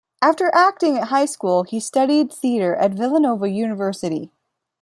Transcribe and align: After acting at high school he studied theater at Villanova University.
After 0.19 0.49
acting 0.55 0.97
at 0.97 1.09
high 1.09 1.27
school 1.27 1.61
he 1.61 1.79
studied 1.79 2.33
theater 2.33 2.75
at 2.75 2.89
Villanova 2.93 3.47
University. 3.51 4.31